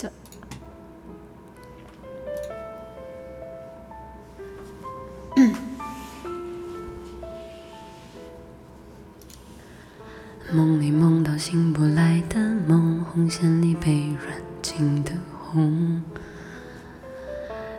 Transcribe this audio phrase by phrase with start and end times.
[0.00, 0.10] 着。
[10.52, 16.02] 梦里梦到醒不来的梦，红线里被软禁的红，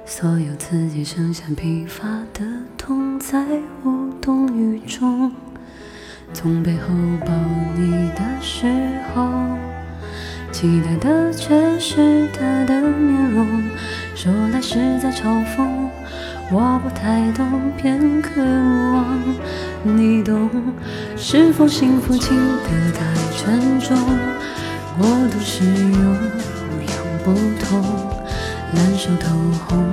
[0.06, 2.46] 所有刺激剩下疲乏的
[2.78, 3.46] 痛，在
[3.84, 5.34] 无动于衷。
[6.34, 6.88] 从背后
[7.26, 7.34] 抱
[10.62, 13.64] 期待的却是他的面容，
[14.14, 15.66] 说来是在嘲讽，
[16.52, 18.40] 我不太懂，偏渴
[18.94, 19.04] 望。
[19.82, 20.48] 你懂，
[21.18, 23.04] 是否幸福轻得太
[23.36, 23.98] 沉重？
[25.00, 26.16] 过度使用，
[26.70, 27.34] 不痒不
[27.66, 27.84] 痛，
[28.76, 29.36] 烂熟透
[29.68, 29.84] 红，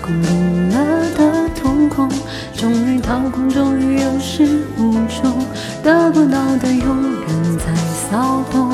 [0.00, 0.76] 空洞了
[1.16, 2.08] 的瞳孔，
[2.54, 4.46] 终于掏空，终于有始
[4.78, 5.44] 无终，
[5.82, 7.74] 得不到的永远在
[8.08, 8.71] 骚动，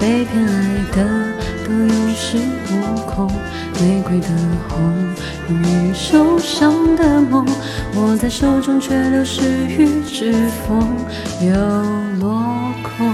[0.00, 0.96] 被偏爱的
[1.64, 2.38] 都有恃
[2.70, 3.30] 无恐，
[3.80, 4.28] 玫瑰的
[4.68, 4.80] 红。
[5.48, 7.44] 容易受伤的梦，
[7.96, 10.32] 握在手中却流失于指
[10.66, 10.96] 缝，
[11.46, 11.52] 又
[12.18, 13.09] 落空。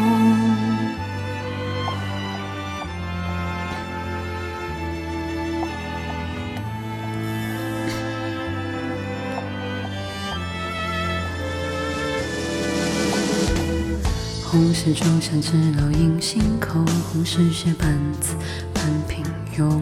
[14.56, 18.34] 红是朱砂痣烙印心口，红是血斑子
[18.72, 19.22] 般平
[19.58, 19.78] 庸。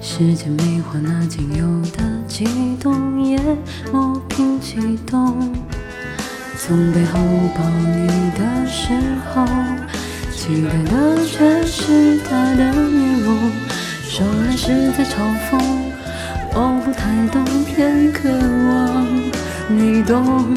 [0.00, 2.46] 世间美化那仅有的悸
[2.80, 3.38] 动，也
[3.92, 5.52] 磨平激动。
[6.56, 7.20] 从背后
[7.54, 8.94] 抱你的时
[9.34, 9.44] 候，
[10.34, 13.36] 期待的却是他的面容。
[14.08, 15.18] 说来是在嘲
[15.50, 15.60] 讽，
[16.54, 19.06] 我不太懂，偏渴望
[19.68, 20.56] 你懂。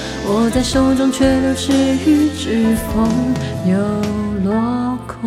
[0.31, 1.73] 握在手中却流失
[2.05, 3.09] 于指缝，
[3.65, 3.75] 又
[4.45, 5.19] 落空。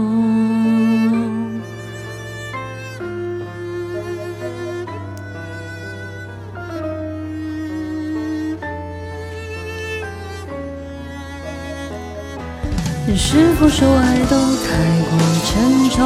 [13.14, 14.68] 是否说爱都太
[15.04, 15.10] 过
[15.44, 15.98] 沉重，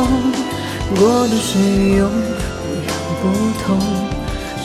[0.97, 1.58] 过度使
[1.97, 2.91] 用不痒
[3.22, 3.25] 不
[3.62, 3.78] 痛，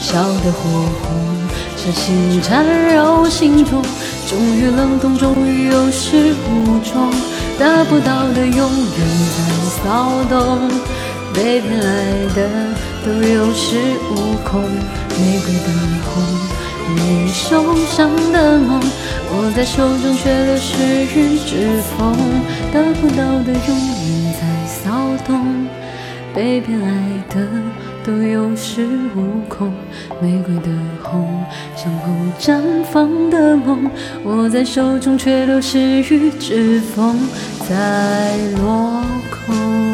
[0.01, 0.11] 烧
[0.43, 0.59] 得火
[1.03, 1.07] 红，
[1.77, 3.81] 伤心缠绕心中，
[4.27, 7.11] 终于冷冻，终于有始无终，
[7.59, 8.97] 得不到的永远
[9.35, 9.39] 在
[9.83, 10.69] 骚动，
[11.33, 11.85] 被偏爱
[12.35, 12.49] 的
[13.05, 13.77] 都有恃
[14.09, 15.69] 无恐，玫瑰的
[16.05, 16.23] 红。
[16.95, 22.13] 你受伤的梦，握在手中却流失于指缝，
[22.71, 24.89] 得不到的永远在骚
[25.25, 25.67] 动，
[26.33, 26.89] 被偏爱
[27.33, 27.47] 的
[28.03, 29.73] 都有恃无恐。
[30.21, 30.69] 玫瑰的
[31.01, 31.43] 红，
[31.75, 33.89] 向后绽放的梦，
[34.23, 37.17] 握在手中却流失于指缝，
[37.67, 39.92] 在落空。